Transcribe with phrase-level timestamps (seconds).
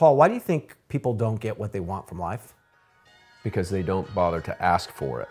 [0.00, 2.54] Paul, why do you think people don't get what they want from life?
[3.44, 5.28] Because they don't bother to ask for it.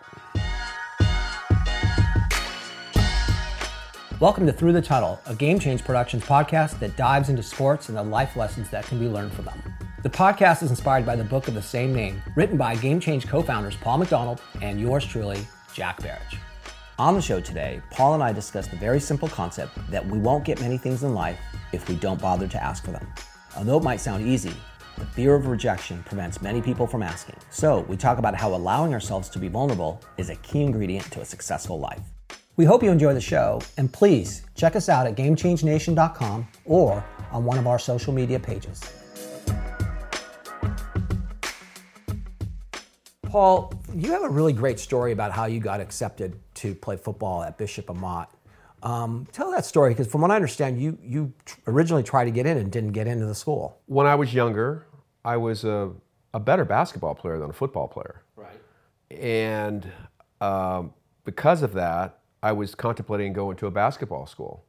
[4.20, 7.98] Welcome to Thru the Tunnel, a Game Change Productions podcast that dives into sports and
[7.98, 9.60] the life lessons that can be learned from them.
[10.04, 13.28] The podcast is inspired by the book of the same name, written by Game Change
[13.28, 16.38] co founders Paul McDonald and yours truly, Jack Baric.
[17.00, 20.46] On the show today, Paul and I discuss the very simple concept that we won't
[20.46, 21.40] get many things in life
[21.74, 23.12] if we don't bother to ask for them.
[23.60, 24.54] Although it might sound easy,
[24.98, 27.36] the fear of rejection prevents many people from asking.
[27.50, 31.20] So, we talk about how allowing ourselves to be vulnerable is a key ingredient to
[31.20, 32.00] a successful life.
[32.56, 37.04] We hope you enjoy the show, and please check us out at GameChangeNation.com or
[37.34, 38.82] on one of our social media pages.
[43.24, 47.44] Paul, you have a really great story about how you got accepted to play football
[47.44, 48.32] at Bishop Amat.
[48.82, 51.34] Um, tell that story because, from what I understand, you you
[51.68, 53.80] originally tried to get in and didn't get into the school.
[53.88, 54.86] When I was younger,
[55.26, 55.92] I was a,
[56.34, 58.24] a better basketball player than a football player.
[58.36, 58.60] Right.
[59.12, 59.92] And
[60.42, 60.94] um,
[61.26, 64.64] because of that, I was contemplating going to a basketball school,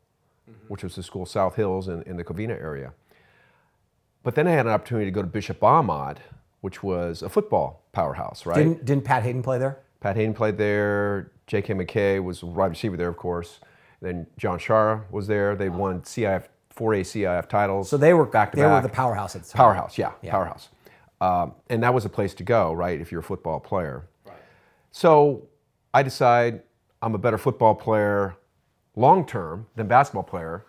[0.51, 0.67] mm-hmm.
[0.69, 2.93] which was the school South Hills in, in the Covina area.
[4.23, 6.19] But then I had an opportunity to go to Bishop Amat,
[6.61, 8.57] which was a football powerhouse, right?
[8.57, 9.79] Didn't, didn't Pat Haden play there?
[10.01, 11.31] Pat Haden played there.
[11.47, 11.75] J.K.
[11.75, 13.61] McKay was wide receiver there, of course.
[14.01, 15.55] Then John Sciarra was there.
[15.55, 17.89] They won CIF 4A CIF titles.
[17.89, 18.83] So they were back to they back.
[18.83, 19.59] were the powerhouse at the time.
[19.59, 20.31] Powerhouse, yeah, yeah.
[20.31, 20.69] powerhouse.
[21.21, 22.99] Um, and that was a place to go, right?
[23.01, 24.09] If you're a football player.
[24.25, 24.37] Right.
[24.91, 25.49] So
[25.93, 26.63] I decide
[27.03, 28.37] I'm a better football player
[28.97, 30.65] long term than basketball player.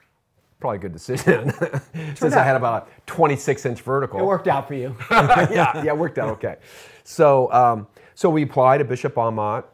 [0.59, 1.51] Probably a good decision
[2.15, 4.19] since I had about 26 inch vertical.
[4.19, 4.95] It worked out for you.
[5.11, 6.57] yeah, yeah, it worked out okay.
[7.03, 9.65] So, um, so we applied to Bishop Amat,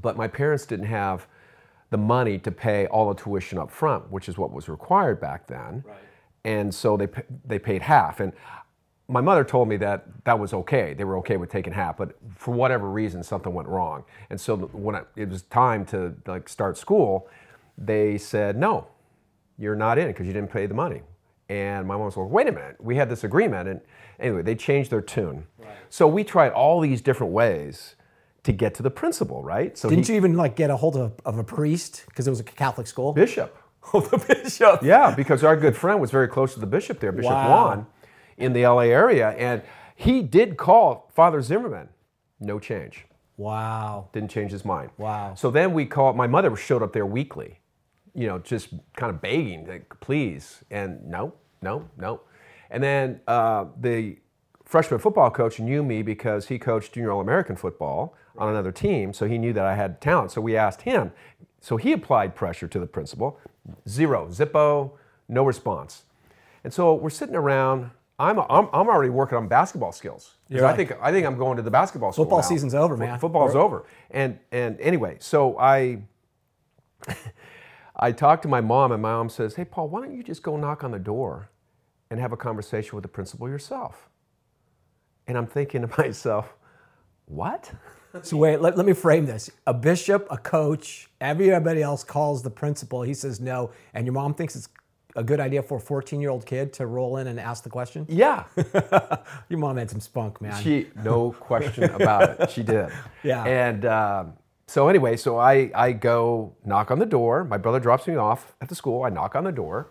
[0.00, 1.26] but my parents didn't have
[1.90, 5.46] the money to pay all the tuition up front, which is what was required back
[5.46, 5.84] then.
[5.86, 5.96] Right.
[6.44, 7.08] And so they,
[7.46, 8.20] they paid half.
[8.20, 8.32] And
[9.08, 10.92] my mother told me that that was okay.
[10.92, 14.04] They were okay with taking half, but for whatever reason, something went wrong.
[14.28, 17.28] And so when it was time to like start school,
[17.78, 18.86] they said, no,
[19.58, 21.00] you're not in because you didn't pay the money.
[21.48, 23.68] And my mom was like, wait a minute, we had this agreement.
[23.68, 23.80] And
[24.20, 25.46] anyway, they changed their tune.
[25.58, 25.70] Right.
[25.88, 27.96] So we tried all these different ways
[28.48, 29.76] to get to the principal, right?
[29.76, 32.30] So didn't he, you even like get a hold of, of a priest because it
[32.30, 33.12] was a Catholic school?
[33.12, 33.56] Bishop.
[33.94, 34.82] Oh, the bishop.
[34.82, 37.48] Yeah, because our good friend was very close to the bishop there, Bishop wow.
[37.48, 37.86] Juan,
[38.36, 39.62] in the LA area, and
[39.96, 41.88] he did call Father Zimmerman.
[42.38, 43.06] No change.
[43.38, 44.10] Wow.
[44.12, 44.90] Didn't change his mind.
[44.98, 45.34] Wow.
[45.36, 46.16] So then we called.
[46.16, 47.60] My mother showed up there weekly,
[48.14, 51.32] you know, just kind of begging, like, please, and no,
[51.62, 52.20] no, no,
[52.68, 54.18] and then uh, the
[54.68, 59.12] freshman football coach knew me because he coached junior All American football on another team,
[59.12, 60.30] so he knew that I had talent.
[60.30, 61.10] So we asked him.
[61.60, 63.40] So he applied pressure to the principal.
[63.88, 64.92] Zero, zippo,
[65.28, 66.04] no response.
[66.62, 67.90] And so we're sitting around.
[68.20, 70.34] I'm, I'm, I'm already working on basketball skills.
[70.48, 72.24] Because I think I think I'm going to the basketball school.
[72.26, 72.48] Football now.
[72.48, 73.18] season's over, man.
[73.18, 73.86] Football's over.
[74.10, 76.02] And and anyway, so I
[77.96, 80.42] I talked to my mom, and my mom says, "Hey, Paul, why don't you just
[80.42, 81.50] go knock on the door
[82.10, 84.08] and have a conversation with the principal yourself?"
[85.28, 86.54] And I'm thinking to myself,
[87.26, 87.70] "What?"
[88.22, 89.50] So wait, let, let me frame this.
[89.66, 93.02] A bishop, a coach, everybody else calls the principal.
[93.02, 94.68] He says no, and your mom thinks it's
[95.16, 97.70] a good idea for a 14 year old kid to roll in and ask the
[97.70, 98.06] question?
[98.08, 98.44] Yeah.
[99.48, 100.62] your mom had some spunk, man.
[100.62, 102.50] She, no question about it.
[102.50, 102.88] She did.
[103.24, 103.44] Yeah.
[103.44, 104.34] And um,
[104.68, 107.42] so anyway, so I, I go knock on the door.
[107.42, 109.02] My brother drops me off at the school.
[109.02, 109.88] I knock on the door.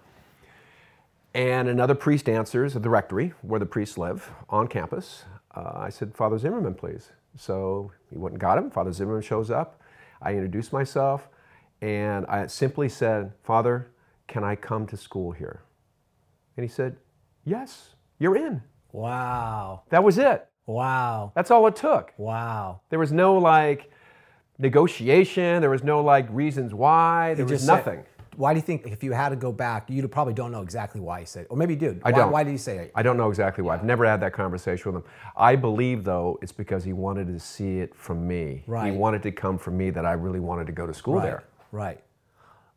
[1.37, 5.23] And another priest answers at the rectory where the priests live on campus.
[5.53, 7.11] Uh, I said, Father Zimmerman, please.
[7.37, 8.71] So he went and got him.
[8.71, 9.79] Father Zimmerman shows up.
[10.19, 11.29] I introduced myself
[11.79, 13.91] and I simply said, Father,
[14.27, 15.61] can I come to school here?
[16.55, 16.97] And he said,
[17.45, 18.63] Yes, you're in.
[18.91, 19.83] Wow.
[19.89, 20.47] That was it.
[20.65, 21.33] Wow.
[21.35, 22.13] That's all it took.
[22.17, 22.81] Wow.
[22.89, 23.91] There was no like
[24.57, 27.97] negotiation, there was no like reasons why, there was nothing.
[27.97, 30.61] Said, why do you think if you had to go back, you probably don't know
[30.61, 32.01] exactly why he said it, or maybe you did.
[32.03, 32.31] I why, don't.
[32.31, 32.91] Why did he say it?
[32.93, 33.73] I don't know exactly why.
[33.73, 35.09] I've never had that conversation with him.
[35.35, 38.63] I believe though it's because he wanted to see it from me.
[38.67, 38.91] Right.
[38.91, 41.23] He wanted to come from me that I really wanted to go to school right.
[41.23, 41.43] there.
[41.71, 42.03] Right.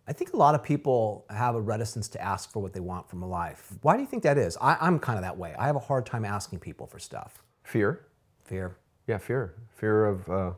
[0.09, 3.09] I think a lot of people have a reticence to ask for what they want
[3.09, 3.71] from a life.
[3.83, 4.56] Why do you think that is?
[4.61, 5.55] I, I'm kind of that way.
[5.59, 7.45] I have a hard time asking people for stuff.
[7.65, 8.06] Fear.
[8.43, 8.77] Fear.
[9.06, 9.55] Yeah, fear.
[9.77, 10.51] Fear of uh,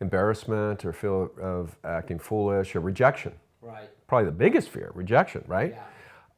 [0.00, 3.32] embarrassment or fear of acting foolish or rejection.
[3.60, 5.74] Right probably the biggest fear, rejection, right?
[5.76, 5.82] Yeah.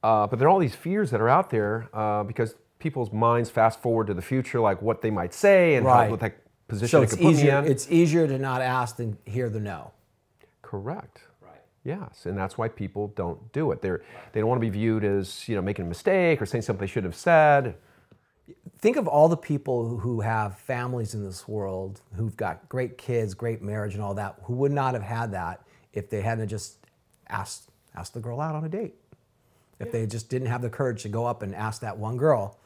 [0.02, 3.48] Uh, but there are all these fears that are out there uh, because people's minds
[3.48, 6.04] fast forward to the future, like what they might say and right.
[6.04, 6.36] how, what that
[6.68, 9.92] position so it's easier, It's easier to not ask than hear the no.
[10.62, 11.20] Correct.
[11.40, 11.52] Right.
[11.84, 13.82] Yes, and that's why people don't do it.
[13.82, 14.32] They're right.
[14.32, 16.80] they don't want to be viewed as you know making a mistake or saying something
[16.80, 17.76] they should have said.
[18.78, 23.34] think of all the people who have families in this world who've got great kids,
[23.34, 25.62] great marriage, and all that, who would not have had that
[25.92, 26.79] if they hadn't just
[27.30, 28.94] asked asked the girl out on a date.
[29.80, 32.58] If they just didn't have the courage to go up and ask that one girl,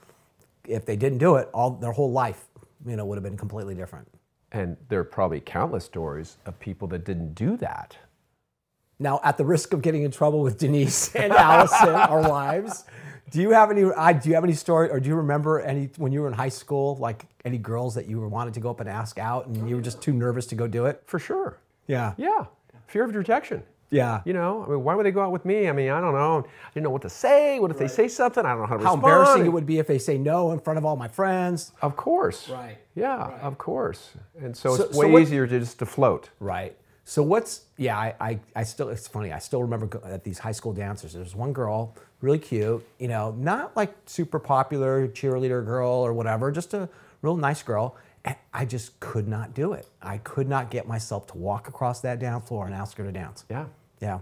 [0.66, 2.46] if they didn't do it, all their whole life,
[2.84, 4.08] you know, would have been completely different.
[4.50, 7.96] And there are probably countless stories of people that didn't do that.
[8.98, 12.84] Now, at the risk of getting in trouble with Denise and Allison, our wives,
[13.30, 13.84] do you have any?
[13.92, 16.34] I do you have any story, or do you remember any when you were in
[16.34, 19.68] high school, like any girls that you wanted to go up and ask out, and
[19.68, 21.02] you were just too nervous to go do it?
[21.06, 21.58] For sure.
[21.86, 22.14] Yeah.
[22.16, 22.46] Yeah.
[22.86, 23.62] Fear of rejection.
[23.90, 24.22] Yeah.
[24.24, 25.68] You know, I mean, why would they go out with me?
[25.68, 26.38] I mean, I don't know.
[26.46, 27.60] I didn't know what to say.
[27.60, 28.44] What if they say something?
[28.44, 29.12] I don't know how to How respond.
[29.12, 31.72] embarrassing it would be if they say no in front of all my friends.
[31.82, 32.48] Of course.
[32.48, 32.78] Right.
[32.94, 33.40] Yeah, Right.
[33.40, 34.10] of course.
[34.40, 36.30] And so, So- it's so way what- easier to just to float.
[36.40, 36.76] Right.
[37.06, 37.98] So what's yeah?
[37.98, 39.30] I, I I still it's funny.
[39.30, 41.12] I still remember at these high school dances.
[41.12, 42.82] There's one girl, really cute.
[42.98, 46.50] You know, not like super popular cheerleader girl or whatever.
[46.50, 46.88] Just a
[47.20, 47.94] real nice girl.
[48.24, 49.88] And I just could not do it.
[50.00, 53.12] I could not get myself to walk across that dance floor and ask her to
[53.12, 53.44] dance.
[53.50, 53.66] Yeah.
[54.00, 54.20] Yeah.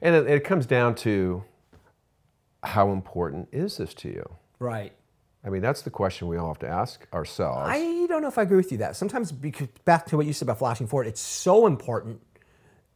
[0.00, 1.44] And it, it comes down to
[2.62, 4.28] how important is this to you?
[4.58, 4.92] Right.
[5.44, 7.68] I mean, that's the question we all have to ask ourselves.
[7.68, 10.32] I don't know if I agree with you that sometimes because back to what you
[10.32, 12.20] said about flashing forward, it's so important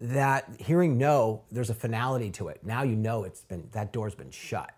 [0.00, 2.60] that hearing no, there's a finality to it.
[2.62, 4.70] Now you know it's been that door's been shut,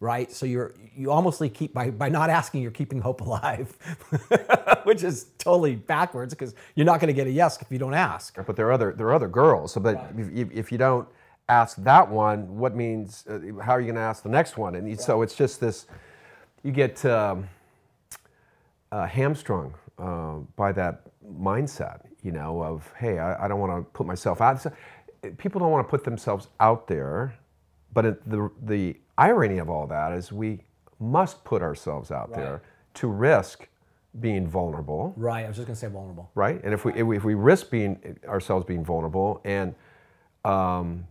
[0.00, 0.32] right?
[0.32, 3.76] So you're you almost keep by by not asking, you're keeping hope alive,
[4.84, 7.94] which is totally backwards because you're not going to get a yes if you don't
[7.94, 8.34] ask.
[8.46, 9.72] but there are other there are other girls.
[9.72, 11.06] So, but if, if, if you don't
[11.48, 14.74] ask that one, what means uh, how are you going to ask the next one?
[14.74, 15.86] And so it's just this.
[16.62, 17.48] You get um,
[18.92, 23.90] uh, hamstrung uh, by that mindset, you know, of hey, I, I don't want to
[23.92, 24.60] put myself out.
[24.60, 24.72] So,
[25.38, 27.34] people don't want to put themselves out there,
[27.92, 30.60] but the the irony of all that is we
[30.98, 32.62] must put ourselves out there
[32.94, 33.68] to risk
[34.20, 35.44] being vulnerable Right.
[35.44, 36.30] I was just going to say vulnerable.
[36.34, 36.60] right?
[36.64, 39.74] And if we if we, if we risk being ourselves being vulnerable, and
[40.44, 41.06] um,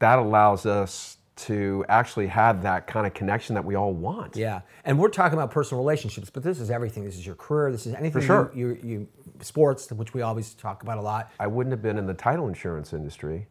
[0.00, 4.34] that allows us to actually have that kind of connection that we all want.
[4.36, 7.04] Yeah, and we're talking about personal relationships, but this is everything.
[7.04, 7.70] This is your career.
[7.70, 8.10] This is anything.
[8.20, 8.50] For sure.
[8.54, 9.08] You, you, you
[9.40, 11.30] sports, which we always talk about a lot.
[11.38, 13.46] I wouldn't have been in the title insurance industry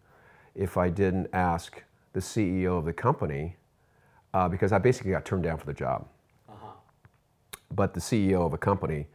[0.56, 1.82] if I didn't ask
[2.12, 3.56] the CEO of the company
[4.38, 6.06] uh, because I basically got turned down for the job.
[7.74, 9.08] But the CEO of a company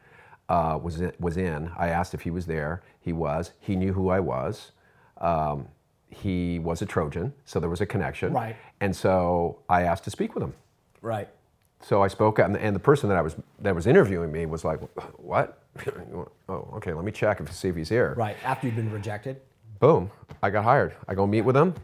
[0.48, 1.70] uh, was in, was in.
[1.78, 2.82] I asked if he was there.
[3.00, 3.52] He was.
[3.60, 4.72] He knew who I was.
[5.20, 5.68] Um,
[6.10, 8.32] he was a Trojan, so there was a connection.
[8.32, 8.56] Right.
[8.80, 10.54] And so I asked to speak with him.
[11.00, 11.28] Right.
[11.80, 14.64] So I spoke, and and the person that I was that was interviewing me was
[14.64, 14.80] like,
[15.18, 15.62] "What?
[16.48, 16.92] oh, okay.
[16.92, 18.36] Let me check and see if he's here." Right.
[18.44, 19.40] After you've been rejected,
[19.80, 20.10] Boom!
[20.42, 20.94] I got hired.
[21.08, 21.74] I go meet with him.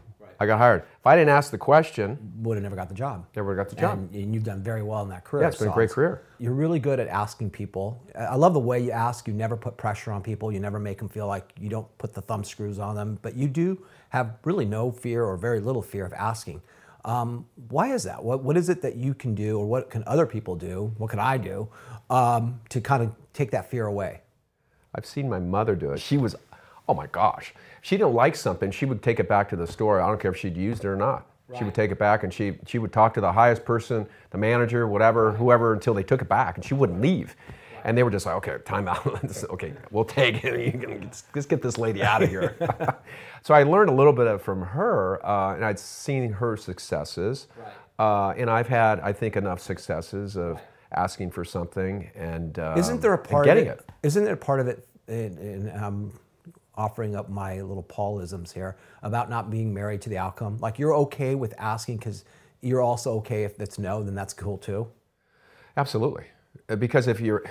[0.41, 0.83] I got hired.
[0.99, 3.25] If I didn't ask the question, would have never got the job.
[3.35, 3.97] never got the job.
[3.97, 5.43] And, and you've done very well in that career.
[5.43, 6.23] Yeah, it's been a great career.
[6.37, 8.01] You're really good at asking people.
[8.15, 9.27] I I love the way you ask.
[9.27, 10.51] You never put pressure on people.
[10.51, 13.19] You never make them feel like you don't put the thumb screws on them.
[13.21, 16.61] But you do have really no fear or very little fear of asking.
[17.05, 18.23] Um, why is that?
[18.23, 20.93] What, what is it that you can do, or what can other people do?
[20.97, 21.69] What can I do
[22.09, 24.21] um, to kind of take that fear away?
[24.95, 25.99] I've seen my mother do it.
[25.99, 26.35] She was,
[26.89, 29.67] oh my gosh, if she didn't like something, she would take it back to the
[29.67, 30.01] store.
[30.01, 31.27] I don't care if she'd used it or not.
[31.57, 34.37] She would take it back and she she would talk to the highest person, the
[34.37, 37.35] manager, whatever, whoever, until they took it back, and she wouldn't leave.
[37.83, 39.03] And they were just like, okay, time out.
[39.49, 40.59] okay, we'll take it.
[40.73, 42.55] You can- Let's get this lady out of here.
[43.41, 47.47] so I learned a little bit of- from her, uh, and I'd seen her successes.
[47.97, 50.59] Uh, and I've had, I think, enough successes of
[50.91, 53.89] asking for something and um, Isn't there a part getting of it?
[54.03, 54.85] Isn't there a part of it?
[55.07, 56.11] In, in, um,
[56.79, 60.57] offering up my little Paulisms here about not being married to the outcome.
[60.61, 62.23] Like you're okay with asking because
[62.61, 64.87] you're also okay if it's no, then that's cool too.
[65.77, 66.25] Absolutely,
[66.69, 67.43] Uh, because if you're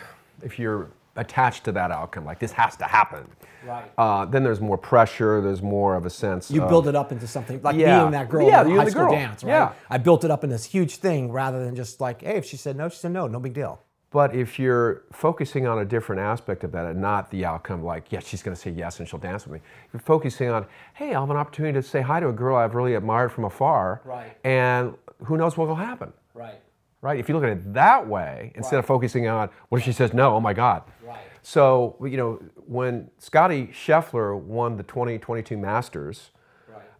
[0.42, 3.26] if you're attached to that outcome, like this has to happen,
[3.66, 3.90] Right.
[3.98, 5.40] Uh, then there's more pressure.
[5.40, 6.48] There's more of a sense.
[6.48, 7.98] You of, build it up into something like Yeah.
[8.00, 9.12] being that girl Yeah, in high school girl.
[9.12, 9.50] dance, right?
[9.50, 9.72] Yeah.
[9.90, 12.56] I built it up in this huge thing rather than just like, hey, if she
[12.56, 13.80] said no, she said no, no big deal.
[14.10, 18.10] But if you're focusing on a different aspect of that and not the outcome, like,
[18.10, 19.60] yes, she's going to say yes and she'll dance with me,
[19.92, 22.74] you're focusing on, hey, I'll have an opportunity to say hi to a girl I've
[22.74, 24.00] really admired from afar.
[24.06, 24.34] Right.
[24.44, 26.58] And who knows what will happen, Right.
[27.02, 27.18] right?
[27.20, 30.14] If you look at it that way, instead of focusing on, what if she says
[30.14, 30.34] no?
[30.36, 30.84] Oh my God.
[31.04, 31.18] Right.
[31.42, 36.30] So, you know, when Scottie Scheffler won the 2022 Masters,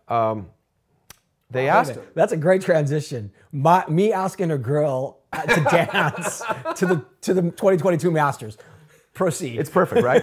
[0.09, 0.49] um,
[1.51, 2.03] they asked him.
[2.15, 3.31] That's a great transition.
[3.53, 6.43] My, me asking a girl to dance
[6.77, 8.59] to the to the 2022 Masters.
[9.15, 9.59] Proceed.
[9.59, 10.23] It's perfect, right?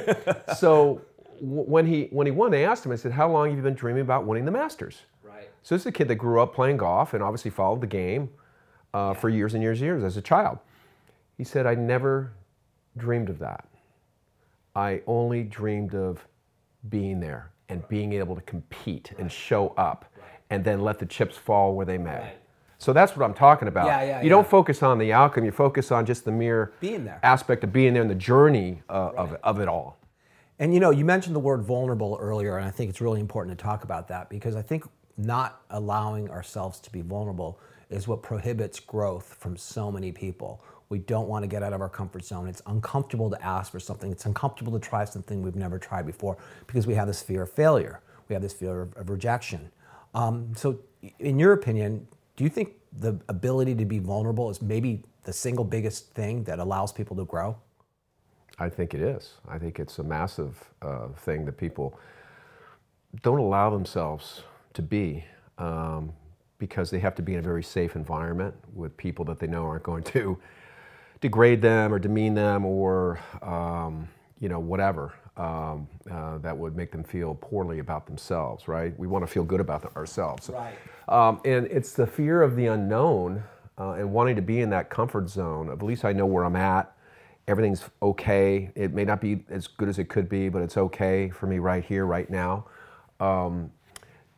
[0.57, 1.01] so
[1.41, 2.91] w- when he when he won, they asked him.
[2.91, 5.49] I said, "How long have you been dreaming about winning the Masters?" right.
[5.63, 8.29] So this is a kid that grew up playing golf and obviously followed the game
[8.93, 10.59] uh, for years and years and years as a child.
[11.37, 12.31] He said, I never
[12.97, 13.67] dreamed of that.
[14.75, 16.25] I only dreamed of
[16.89, 20.05] being there and being able to compete and show up
[20.49, 22.33] and then let the chips fall where they may.
[22.77, 23.87] So that's what I'm talking about.
[23.87, 27.05] Yeah, yeah, you don't focus on the outcome, you focus on just the mere Being
[27.05, 27.19] there.
[27.23, 29.97] aspect of being there and the journey uh, of, it, of it all.
[30.59, 33.57] And you know, you mentioned the word vulnerable earlier, and I think it's really important
[33.57, 34.85] to talk about that because I think
[35.17, 40.61] not allowing ourselves to be vulnerable is what prohibits growth from so many people.
[40.89, 42.47] We don't want to get out of our comfort zone.
[42.47, 44.11] It's uncomfortable to ask for something.
[44.11, 47.51] It's uncomfortable to try something we've never tried before because we have this fear of
[47.51, 48.01] failure.
[48.29, 49.71] We have this fear of, of rejection.
[50.13, 50.79] Um, so,
[51.19, 55.65] in your opinion, do you think the ability to be vulnerable is maybe the single
[55.65, 57.57] biggest thing that allows people to grow?
[58.59, 59.33] I think it is.
[59.47, 61.99] I think it's a massive uh, thing that people
[63.21, 65.25] don't allow themselves to be
[65.57, 66.13] um,
[66.57, 69.65] because they have to be in a very safe environment with people that they know
[69.65, 70.37] aren't going to
[71.21, 74.07] degrade them or demean them or um,
[74.39, 78.67] you know whatever um, uh, that would make them feel poorly about themselves.
[78.67, 78.97] Right?
[78.99, 80.49] We want to feel good about them, ourselves.
[80.49, 80.75] Right.
[81.07, 83.43] Um, and it's the fear of the unknown
[83.77, 85.69] uh, and wanting to be in that comfort zone.
[85.69, 86.91] Of at least I know where I'm at.
[87.47, 88.71] Everything's okay.
[88.75, 91.59] It may not be as good as it could be, but it's okay for me
[91.59, 92.65] right here, right now.
[93.19, 93.71] Um,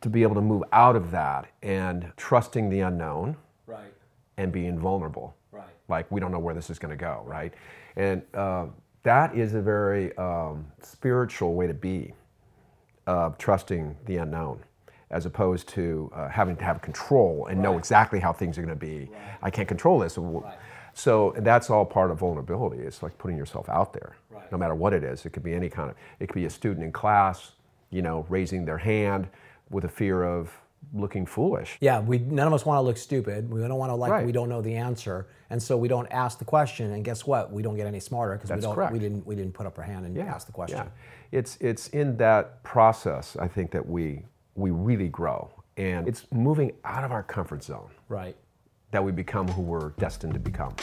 [0.02, 3.36] to be able to move out of that and trusting the unknown
[3.66, 3.92] Right.
[4.36, 5.34] and being vulnerable.
[5.50, 5.64] Right.
[5.88, 7.52] Like we don't know where this is going to go, right?
[7.96, 8.66] And uh,
[9.08, 12.12] that is a very um, spiritual way to be,
[13.06, 14.60] uh, trusting the unknown,
[15.10, 18.78] as opposed to uh, having to have control and know exactly how things are going
[18.78, 19.10] to be.
[19.40, 20.18] I can't control this.
[20.92, 22.82] So that's all part of vulnerability.
[22.82, 24.52] It's like putting yourself out there, Right.
[24.52, 25.24] no matter what it is.
[25.24, 25.96] It could be any kind of.
[26.20, 27.52] It could be a student in class,
[27.90, 29.28] you know, raising their hand
[29.70, 30.50] with a fear of
[30.92, 31.76] looking foolish.
[31.80, 33.50] Yeah, we none of us want to look stupid.
[33.52, 34.26] We don't want to like Right.
[34.26, 36.92] we don't know the answer, and so we don't ask the question.
[36.92, 37.52] And guess what?
[37.52, 38.74] We don't get any smarter because we don't.
[38.74, 38.92] correct.
[38.92, 39.26] We didn't.
[39.26, 40.78] We didn't put up our hand and ask the question.
[40.78, 40.88] Yeah.
[41.38, 45.50] It's it's in that process I think that we we really grow.
[45.76, 48.34] And it's moving out of our comfort zone Right.
[48.90, 50.74] that we become who we're destined to become.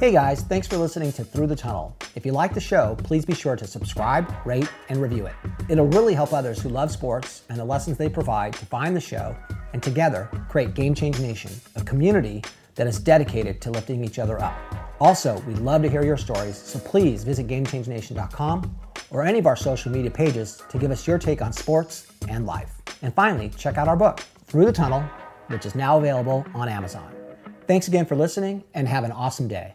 [0.00, 1.94] Hey guys, thanks for listening to Thru the Tunnel.
[2.14, 5.34] If you like the show, please be sure to subscribe, rate, and review it.
[5.68, 9.00] It'll really help others who love sports and the lessons they provide to find the
[9.02, 9.36] show
[9.74, 12.42] and together create Game Change Nation, a community
[12.76, 14.56] that is dedicated to lifting each other up.
[15.00, 18.74] Also, we'd love to hear your stories, so please visit GameChangeNation.com
[19.10, 22.46] or any of our social media pages to give us your take on sports and
[22.46, 22.80] life.
[23.02, 25.02] And finally, check out our book, Thru the Tunnel,
[25.48, 27.12] which is now available on Amazon.
[27.66, 29.74] Thanks again for listening and have an awesome day.